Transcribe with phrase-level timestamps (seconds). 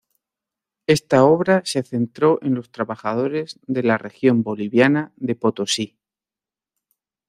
[0.87, 5.99] Esta obra se centró en los trabajadores de la región boliviana de Potosí.